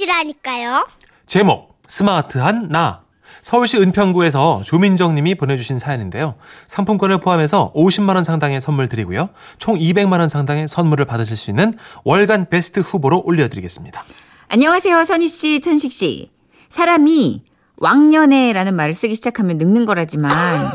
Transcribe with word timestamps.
씨라니까요. 0.00 0.86
제목 1.26 1.78
스마트한 1.86 2.68
나 2.68 3.02
서울시 3.42 3.78
은평구에서 3.78 4.62
조민정 4.64 5.14
님이 5.14 5.34
보내주신 5.34 5.78
사연인데요. 5.78 6.34
상품권을 6.66 7.18
포함해서 7.18 7.72
50만 7.74 8.14
원 8.14 8.24
상당의 8.24 8.60
선물 8.60 8.88
드리고요. 8.88 9.30
총 9.58 9.78
200만 9.78 10.18
원 10.18 10.28
상당의 10.28 10.68
선물을 10.68 11.04
받으실 11.04 11.36
수 11.36 11.50
있는 11.50 11.74
월간 12.04 12.48
베스트 12.50 12.80
후보로 12.80 13.22
올려드리겠습니다. 13.24 14.04
안녕하세요, 14.48 15.04
선희 15.04 15.28
씨, 15.28 15.60
천식 15.60 15.92
씨. 15.92 16.30
사람이 16.68 17.44
왕년에라는 17.76 18.74
말을 18.74 18.94
쓰기 18.94 19.14
시작하면 19.14 19.56
늙는 19.58 19.86
거라지만 19.86 20.70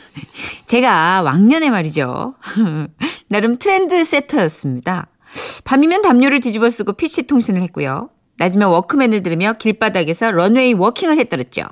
제가 0.66 1.22
왕년에 1.22 1.70
말이죠. 1.70 2.34
나름 3.30 3.58
트렌드 3.58 4.04
세터였습니다. 4.04 5.08
밤이면 5.64 6.02
담요를 6.02 6.40
뒤집어 6.40 6.68
쓰고 6.68 6.92
PC 6.92 7.26
통신을 7.26 7.62
했고요. 7.62 8.10
낮이면 8.38 8.68
워크맨을 8.70 9.22
들으며 9.22 9.54
길바닥에서 9.54 10.30
런웨이 10.30 10.74
워킹을 10.74 11.18
했더랬죠. 11.18 11.64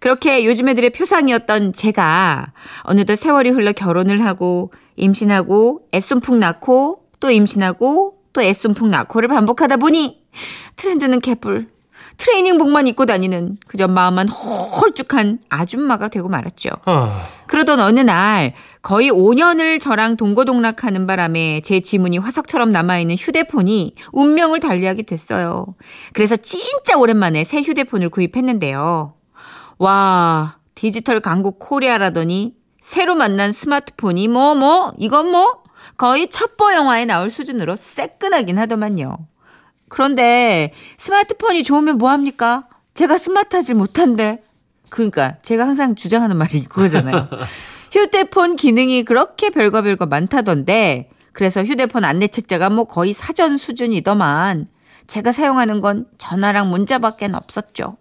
그렇게 0.00 0.44
요즘 0.44 0.68
애들의 0.68 0.90
표상이었던 0.90 1.72
제가 1.72 2.52
어느덧 2.82 3.16
세월이 3.16 3.50
흘러 3.50 3.72
결혼을 3.72 4.24
하고 4.24 4.72
임신하고 4.96 5.82
애쏨풍 5.92 6.38
낳고 6.38 7.04
또 7.20 7.30
임신하고 7.30 8.18
또 8.32 8.42
애쏨풍 8.42 8.88
낳고를 8.88 9.28
반복하다 9.28 9.76
보니 9.76 10.22
트렌드는 10.76 11.20
개뿔 11.20 11.66
트레이닝복만 12.18 12.86
입고 12.88 13.06
다니는 13.06 13.58
그저 13.66 13.88
마음만 13.88 14.28
홀쭉한 14.28 15.38
아줌마가 15.48 16.08
되고 16.08 16.28
말았죠. 16.28 16.68
아, 16.84 17.26
그러던 17.46 17.80
어느 17.80 18.00
날 18.00 18.54
거의 18.82 19.10
5년을 19.10 19.80
저랑 19.80 20.16
동고동락하는 20.16 21.06
바람에 21.06 21.62
제 21.62 21.80
지문이 21.80 22.18
화석처럼 22.18 22.70
남아있는 22.70 23.16
휴대폰이 23.16 23.94
운명을 24.12 24.60
달리하게 24.60 25.02
됐어요. 25.02 25.66
그래서 26.12 26.36
진짜 26.36 26.98
오랜만에 26.98 27.44
새 27.44 27.62
휴대폰을 27.62 28.10
구입했는데요. 28.10 29.14
와, 29.78 30.56
디지털 30.74 31.20
강국 31.20 31.58
코리아라더니 31.58 32.54
새로 32.80 33.14
만난 33.14 33.52
스마트폰이 33.52 34.28
뭐, 34.28 34.54
뭐, 34.54 34.92
이건 34.98 35.30
뭐, 35.30 35.62
거의 35.96 36.28
첩보 36.28 36.72
영화에 36.72 37.04
나올 37.04 37.30
수준으로 37.30 37.76
새끈하긴 37.76 38.58
하더만요. 38.58 39.18
그런데 39.88 40.72
스마트폰이 40.96 41.62
좋으면 41.62 41.98
뭐합니까? 41.98 42.68
제가 42.94 43.18
스마트하지 43.18 43.74
못한데. 43.74 44.42
그러니까 44.90 45.36
제가 45.42 45.64
항상 45.66 45.94
주장하는 45.94 46.36
말이 46.36 46.62
그거잖아요. 46.64 47.28
휴대폰 47.92 48.56
기능이 48.56 49.04
그렇게 49.04 49.50
별거 49.50 49.82
별거 49.82 50.06
많다던데 50.06 51.10
그래서 51.32 51.62
휴대폰 51.62 52.04
안내책자가 52.04 52.70
뭐 52.70 52.84
거의 52.84 53.12
사전 53.12 53.56
수준이더만 53.56 54.66
제가 55.06 55.32
사용하는 55.32 55.80
건 55.80 56.06
전화랑 56.18 56.68
문자밖에 56.70 57.28
없었죠. 57.32 57.96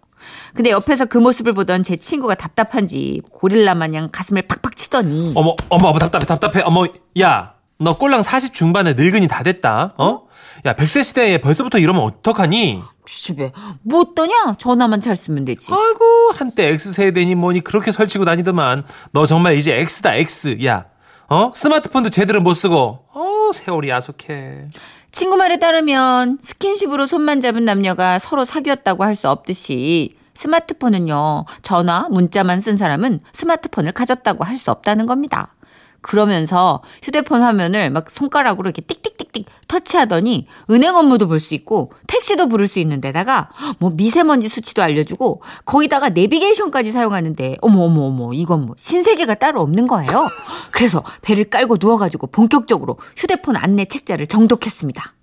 근데 0.54 0.72
옆에서 0.72 1.06
그 1.06 1.18
모습을 1.18 1.54
보던 1.54 1.84
제 1.84 1.96
친구가 1.96 2.36
답답한지 2.36 3.22
고릴라 3.32 3.76
마냥 3.76 4.10
가슴을 4.12 4.42
팍팍 4.44 4.76
치더니 4.76 5.34
어머, 5.36 5.56
어머, 5.70 5.90
어머, 5.90 6.00
답답해, 6.00 6.26
답답해. 6.26 6.62
어머, 6.64 6.86
야, 7.22 7.54
너 7.80 7.98
꼴랑 7.98 8.24
40 8.24 8.54
중반에 8.54 8.94
늙은이 8.94 9.28
다 9.28 9.44
됐다. 9.44 9.94
어? 9.98 10.28
야, 10.66 10.74
100세 10.74 11.04
시대에 11.04 11.40
벌써부터 11.40 11.78
이러면 11.78 12.04
어떡하니? 12.04 12.82
집에 13.06 13.52
뭐 13.84 14.02
어떠냐? 14.02 14.56
전화만 14.58 15.00
잘 15.00 15.16
쓰면 15.16 15.46
되지. 15.46 15.72
아이고, 15.72 16.32
한때 16.36 16.68
X세대니 16.70 17.36
뭐니 17.36 17.62
그렇게 17.62 17.92
설치고 17.92 18.26
다니더만. 18.26 18.84
너 19.12 19.26
정말 19.26 19.54
이제 19.56 19.76
X다, 19.76 20.16
X. 20.16 20.58
야, 20.66 20.86
어? 21.30 21.52
스마트폰도 21.56 22.10
제대로 22.10 22.42
못 22.42 22.54
쓰고. 22.56 23.06
어, 23.14 23.50
세월이 23.54 23.90
야속해. 23.90 24.70
친구 25.12 25.38
말에 25.38 25.58
따르면 25.60 26.40
스킨십으로 26.42 27.06
손만 27.06 27.40
잡은 27.42 27.64
남녀가 27.64 28.20
서로 28.20 28.44
사귀었다고 28.44 29.04
할 29.04 29.16
수 29.16 29.30
없듯이 29.30 30.16
스마트폰은요, 30.34 31.46
전화, 31.62 32.08
문자만 32.12 32.62
쓴 32.62 32.76
사람은 32.78 33.22
스마트폰을 33.32 33.92
가졌다고 33.94 34.44
할 34.44 34.58
수 34.58 34.70
없다는 34.72 35.06
겁니다. 35.06 35.54
그러면서 36.02 36.82
휴대폰 37.04 37.42
화면을 37.42 37.90
막 37.90 38.10
손가락으로 38.10 38.70
이렇게 38.70 38.82
띡띡띡띡 38.82 39.46
터치하더니 39.68 40.48
은행 40.70 40.96
업무도 40.96 41.28
볼 41.28 41.40
수 41.40 41.54
있고 41.54 41.92
택시도 42.08 42.48
부를 42.50 42.68
수 42.68 42.80
있는 42.80 43.02
데다가 43.02 43.50
뭐 43.80 43.90
미세먼지 43.92 44.50
수치도 44.50 44.82
알려주고 44.82 45.42
거기다가 45.66 46.10
내비게이션까지 46.10 46.92
사용하는데 46.92 47.58
어머 47.62 47.84
어머 47.84 48.04
어머 48.04 48.34
이건 48.34 48.66
뭐 48.66 48.76
신세계가 48.78 49.36
따로 49.36 49.62
없는 49.62 49.88
거예요. 49.88 50.28
그래서 50.72 51.04
배를 51.22 51.50
깔고 51.50 51.78
누워가지고 51.80 52.28
본격적으로 52.28 52.98
휴대폰 53.16 53.56
안내 53.56 53.86
책자를 53.86 54.28
정독했습니다. 54.28 55.14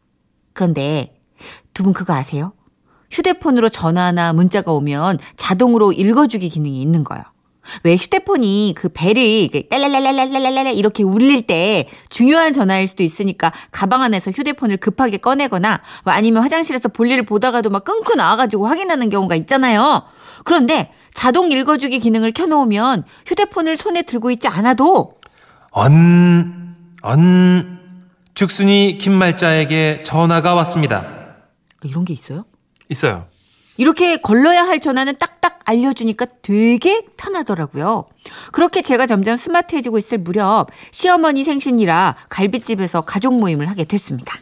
그런데 0.53 1.21
두 1.75 1.83
분 1.83 1.93
그거 1.93 2.15
아세요? 2.15 2.53
휴대폰으로 3.11 3.69
전화나 3.69 4.33
문자가 4.33 4.73
오면 4.73 5.19
자동으로 5.37 5.93
읽어주기 5.93 6.49
기능이 6.49 6.81
있는 6.81 7.05
거예요. 7.05 7.23
왜 7.83 7.97
휴대폰이 7.97 8.75
그 8.77 8.89
벨이 8.89 9.51
랄랄랄랄랄랄랄 9.71 10.75
이렇게 10.75 11.03
울릴 11.03 11.43
때 11.43 11.89
중요한 12.09 12.53
전화일 12.53 12.87
수도 12.89 13.03
있으니까 13.03 13.53
가방 13.71 14.03
안에서 14.03 14.31
휴대폰을 14.31 14.77
급하게 14.77 15.17
꺼내거나 15.17 15.81
뭐 16.05 16.13
아니면 16.13 16.43
화장실에서 16.43 16.89
볼일을 16.89 17.25
보다가도 17.25 17.71
막 17.71 17.85
끊고 17.85 18.15
나와가지고 18.15 18.67
확인하는 18.67 19.11
경우가 19.11 19.35
있잖아요. 19.37 20.03
그런데 20.45 20.93
자동 21.13 21.51
읽어주기 21.51 22.01
기능을 22.01 22.33
켜놓으면 22.33 23.05
휴대폰을 23.27 23.77
손에 23.77 24.03
들고 24.03 24.31
있지 24.31 24.49
않아도 24.49 25.15
언, 25.71 26.77
언, 27.03 27.79
죽순이 28.35 28.99
김말자에게 28.99 30.03
전화가 30.05 30.55
왔습니다. 30.55 31.07
이런 31.85 32.05
게 32.05 32.13
있어요? 32.13 32.45
있어요. 32.89 33.27
이렇게 33.77 34.17
걸러야 34.17 34.63
할 34.63 34.79
전화는 34.81 35.17
딱딱 35.19 35.61
알려주니까 35.65 36.27
되게 36.43 37.03
편하더라고요. 37.17 38.07
그렇게 38.53 38.83
제가 38.83 39.07
점점 39.07 39.37
스마트해지고 39.37 39.99
있을 39.99 40.19
무렵 40.19 40.69
시어머니 40.91 41.43
생신이라 41.45 42.17
갈비집에서 42.29 43.03
가족 43.03 43.39
모임을 43.39 43.69
하게 43.69 43.85
됐습니다. 43.85 44.39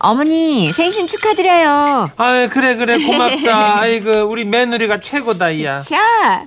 어머니 0.00 0.72
생신 0.72 1.06
축하드려요. 1.08 2.10
아 2.16 2.48
그래, 2.52 2.76
그래, 2.76 3.04
고맙다. 3.04 3.80
아이고, 3.80 4.26
우리 4.30 4.44
며느리가 4.44 5.00
최고다, 5.00 5.60
야. 5.64 5.78
자, 5.78 6.46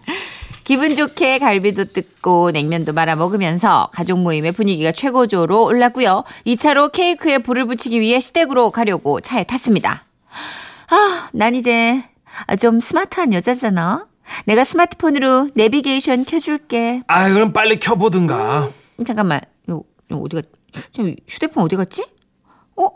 기분 0.64 0.96
좋게 0.96 1.40
갈비도 1.40 1.86
뜯고 1.92 2.52
냉면도 2.52 2.94
말아 2.94 3.18
먹으면서 3.18 3.90
가족 3.92 4.20
모임의 4.20 4.54
분위기가 4.54 4.94
최고조로 4.94 5.66
올랐고요. 5.66 6.24
2차로 6.46 6.94
케이크에 6.94 7.40
불을 7.40 7.66
붙이기 7.68 8.00
위해 8.00 8.22
시댁으로 8.22 8.72
가려고 8.72 9.20
차에 9.20 9.44
탔습니다. 9.44 10.06
아, 10.92 11.30
난 11.34 11.56
이제 11.56 12.04
좀 12.60 12.80
스마트한 12.80 13.34
여자잖아. 13.34 14.08
내가 14.46 14.64
스마트폰으로 14.64 15.50
내비게이션 15.56 16.26
켜줄게. 16.26 17.04
아, 17.08 17.30
그럼 17.30 17.54
빨리 17.54 17.80
켜보든가. 17.80 18.70
잠깐만, 19.06 19.42
이거, 19.68 19.84
이거 20.10 20.20
어디 20.22 20.36
갔? 20.36 20.46
지금 20.94 21.16
휴대폰 21.28 21.64
어디 21.64 21.76
갔지? 21.76 22.06
어? 22.78 22.88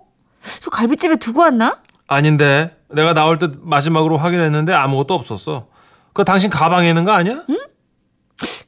저 0.62 0.70
갈비집에 0.70 1.18
두고 1.18 1.42
왔나? 1.42 1.82
아닌데, 2.08 2.78
내가 2.90 3.14
나올 3.14 3.38
때 3.38 3.48
마지막으로 3.60 4.18
확인했는데 4.18 4.74
아무것도 4.74 5.14
없었어. 5.14 5.68
그거 6.08 6.24
당신 6.24 6.50
가방에 6.50 6.88
있는 6.90 7.04
거 7.04 7.12
아니야? 7.12 7.44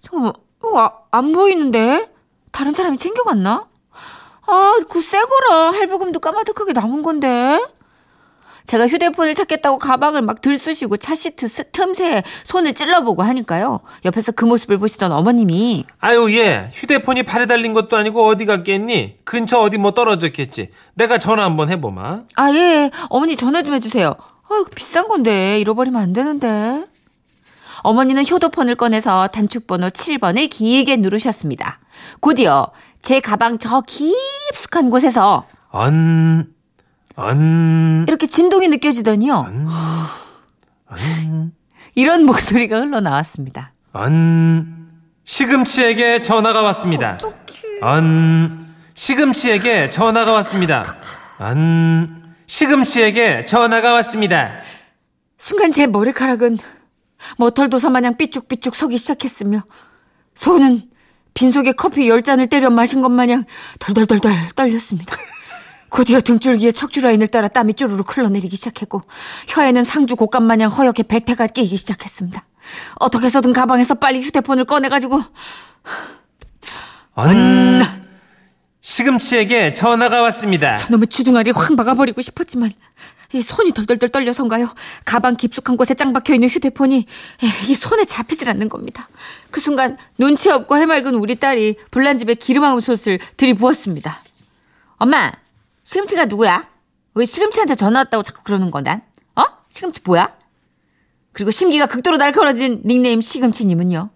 잠깐만, 0.02 0.34
이거 0.60 0.82
아, 0.82 0.92
안 1.12 1.32
보이는데? 1.32 2.10
다른 2.52 2.74
사람이 2.74 2.98
챙겨갔나? 2.98 3.68
아, 4.50 4.74
그 4.90 5.02
새거라. 5.02 5.72
할부금도 5.72 6.20
까마득하게 6.20 6.74
남은 6.74 7.04
건데. 7.04 7.62
제가 8.68 8.88
휴대폰을 8.88 9.34
찾겠다고 9.34 9.80
가방을 9.80 10.22
막 10.22 10.42
들쑤시고 10.42 10.98
차 10.98 11.16
시트 11.16 11.48
스- 11.48 11.72
틈새에 11.72 12.22
손을 12.44 12.74
찔러보고 12.74 13.24
하니까요. 13.24 13.80
옆에서 14.06 14.34
그 14.34 14.44
모습을 14.46 14.78
보시던 14.78 15.12
어머님이 15.14 15.86
아유, 16.00 16.30
얘, 16.38 16.70
휴대폰이 16.74 17.24
팔에 17.24 17.46
달린 17.46 17.74
것도 17.74 17.96
아니고 17.98 18.26
어디 18.28 18.46
갔겠니? 18.46 19.16
근처 19.24 19.62
어디 19.62 19.78
뭐 19.78 19.92
떨어졌겠지. 19.92 20.70
내가 20.96 21.18
전화 21.18 21.46
한번 21.46 21.70
해보마. 21.70 22.24
아, 22.36 22.54
예. 22.54 22.92
어머니 23.10 23.36
전화 23.38 23.64
좀 23.64 23.74
해주세요. 23.74 24.14
아, 24.50 24.64
비싼 24.76 25.08
건데. 25.08 25.60
잃어버리면 25.60 26.02
안 26.02 26.12
되는데. 26.14 26.84
어머니는 27.84 28.26
휴대폰을 28.26 28.76
꺼내서 28.76 29.28
단축번호 29.28 29.90
7번을 29.92 30.50
길게 30.50 30.98
누르셨습니다. 30.98 31.80
곧이어 32.20 32.72
제 33.00 33.22
가방 33.22 33.60
저 33.60 33.82
깊숙한 33.82 34.90
곳에서 34.90 35.46
언, 35.70 36.48
언, 37.18 38.06
이렇게 38.08 38.28
진동이 38.28 38.68
느껴지더니요. 38.68 39.34
언, 40.86 41.52
이런 41.96 42.26
목소리가 42.26 42.78
흘러나왔습니다. 42.78 43.74
언. 43.92 44.88
시금치에게 45.24 46.22
전화가 46.22 46.62
왔습니다. 46.62 47.18
언, 47.82 48.68
시금치에게 48.94 49.90
전화가 49.90 50.32
왔습니다. 50.34 50.96
언, 51.40 52.34
시금치에게 52.46 53.46
전화가 53.46 53.94
왔습니다. 53.94 54.62
순간 55.40 55.72
제 55.72 55.88
머리카락은 55.88 56.60
머털도사 57.38 57.90
마냥 57.90 58.16
삐쭉삐쭉 58.16 58.76
서기 58.76 58.98
시작했으며 58.98 59.64
손은 60.36 60.84
빈속에 61.34 61.72
커피 61.72 62.08
열 62.10 62.22
잔을 62.22 62.48
때려 62.48 62.70
마신 62.70 63.02
것 63.02 63.10
마냥 63.10 63.44
덜덜덜덜 63.80 64.32
떨렸습니다. 64.56 65.16
곧이어 65.90 66.22
등줄기에 66.22 66.72
척추 66.72 67.02
라인을 67.02 67.28
따라 67.28 67.48
땀이 67.48 67.74
쪼르륵 67.74 68.16
흘러내리기 68.16 68.56
시작했고 68.56 69.02
혀에는 69.48 69.84
상주 69.84 70.16
곶감 70.16 70.44
마냥 70.44 70.72
허옇게 70.72 71.04
백태가 71.04 71.48
끼기 71.48 71.78
시작했습니다. 71.78 72.46
어떻게 72.96 73.26
해서든 73.26 73.54
가방에서 73.54 73.96
빨리 73.96 74.22
휴대폰을 74.22 74.66
꺼내가지고 74.66 75.22
언 77.14 77.84
시금치에게 78.82 79.74
전화가 79.74 80.22
왔습니다. 80.24 80.76
저놈의 80.76 81.08
주둥아리를 81.08 81.58
확 81.58 81.76
막아버리고 81.76 82.22
싶었지만 82.22 82.72
이 83.34 83.42
손이 83.42 83.74
덜덜덜 83.74 84.10
떨려선가요? 84.10 84.74
가방 85.04 85.36
깊숙한 85.36 85.76
곳에 85.76 85.94
짱 85.94 86.14
박혀 86.14 86.34
있는 86.34 86.48
휴대폰이 86.48 87.06
이 87.68 87.76
손에 87.76 88.06
잡히질 88.06 88.50
않는 88.50 88.70
겁니다. 88.70 89.10
그 89.52 89.60
순간 89.60 89.98
눈치 90.18 90.50
없고 90.50 90.78
해맑은 90.78 91.16
우리 91.16 91.36
딸이 91.36 91.76
불난 91.92 92.18
집에 92.18 92.36
기름함솥을 92.36 93.20
들이부었습니다. 93.36 94.22
엄마, 94.98 95.34
시금치가 95.88 96.26
누구야? 96.26 96.68
왜 97.14 97.26
시금치한테 97.26 97.76
전화 97.76 98.00
왔다고 98.00 98.22
자꾸 98.22 98.44
그러는 98.44 98.72
거 98.72 98.82
난? 98.82 99.02
어? 99.38 99.44
시금치 99.70 100.02
뭐야? 100.04 100.36
그리고 101.32 101.50
심기가 101.50 101.86
극도로 101.86 102.18
날카로워진 102.18 102.82
닉네임 102.86 103.22
시금치님은요. 103.22 104.10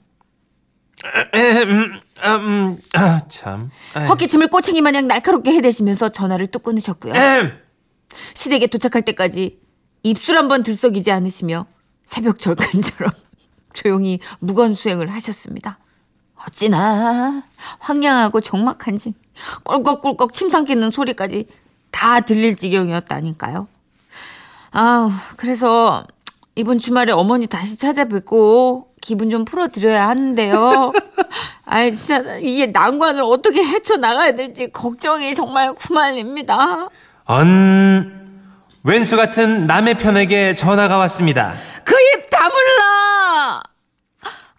음, 1.34 2.02
아, 2.20 2.36
음, 2.36 2.78
아, 2.94 3.22
참. 3.30 3.72
헛기침을 3.96 4.50
꼬챙이 4.50 4.82
마냥 4.82 5.08
날카롭게 5.08 5.54
해대시면서 5.54 6.10
전화를 6.10 6.48
뚝 6.48 6.64
끊으셨고요. 6.64 7.14
음, 7.14 7.58
시댁에 8.34 8.68
도착할 8.68 9.04
때까지 9.04 9.62
입술 10.04 10.38
한번 10.38 10.64
들썩이지 10.64 11.10
않으시며 11.10 11.68
새벽 12.04 12.40
절간처럼 12.40 13.14
조용히 13.72 14.20
무건 14.40 14.74
수행을 14.74 15.10
하셨습니다. 15.10 15.80
어찌나 16.36 17.44
황량하고 17.80 18.42
적막한지 18.42 19.14
꿀꺽꿀꺽 19.64 20.34
침 20.34 20.50
삼키는 20.50 20.92
소리까지 20.92 21.46
다 21.92 22.22
들릴 22.22 22.56
지경이었다니까요. 22.56 23.68
아, 24.72 25.22
그래서 25.38 26.06
이번 26.56 26.80
주말에 26.80 27.12
어머니 27.12 27.48
다시 27.48 27.78
찾아뵙고 27.78 28.88
기분 29.02 29.30
좀 29.30 29.46
풀어드려야 29.46 30.08
하는데요. 30.08 30.94
아, 31.66 31.90
진짜 31.90 32.38
이게 32.38 32.68
난관을 32.68 33.22
어떻게 33.24 33.64
헤쳐나가야 33.64 34.34
될지 34.36 34.72
걱정이 34.72 35.36
정말 35.36 35.74
구말립니다. 35.74 36.90
언 37.26 38.22
왼수 38.84 39.16
같은 39.16 39.68
남의 39.68 39.98
편에게 39.98 40.56
전화가 40.56 40.98
왔습니다. 40.98 41.54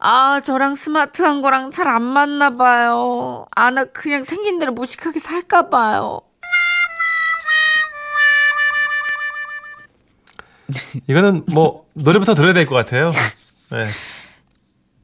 아, 0.05 0.41
저랑 0.41 0.75
스마트한 0.75 1.43
거랑 1.43 1.71
잘 1.71 1.87
안 1.87 2.03
맞나 2.03 2.51
봐요. 2.51 3.47
아, 3.55 3.71
나 3.71 3.85
그냥 3.85 4.25
생긴 4.25 4.59
대로 4.59 4.73
무식하게 4.73 5.21
살까 5.21 5.69
봐요. 5.71 6.21
이거는 11.07 11.45
뭐 11.53 11.87
노래부터 11.95 12.35
들어야 12.35 12.53
될 12.53 12.67
것 12.67 12.75
같아요. 12.75 13.13
네. 13.71 13.89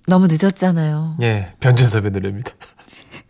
너무 0.07 0.27
늦었잖아요. 0.29 1.17
예, 1.23 1.55
변진섭의 1.61 2.11
노래입니다. 2.11 2.53